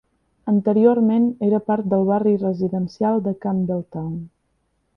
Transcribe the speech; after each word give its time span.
Anteriorment 0.51 1.27
era 1.49 1.59
part 1.67 1.91
del 1.93 2.07
barri 2.07 2.33
residencial 2.45 3.21
de 3.29 3.35
Campbelltown. 3.45 4.17